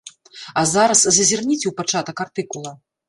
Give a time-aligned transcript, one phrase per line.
[0.61, 2.73] А зараз зазірніце ў пачатак артыкула.